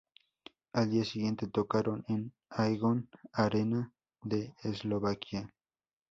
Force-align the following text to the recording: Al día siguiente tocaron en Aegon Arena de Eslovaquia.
Al 0.73 0.89
día 0.89 1.05
siguiente 1.05 1.45
tocaron 1.45 2.03
en 2.07 2.33
Aegon 2.49 3.07
Arena 3.33 3.93
de 4.23 4.55
Eslovaquia. 4.63 5.53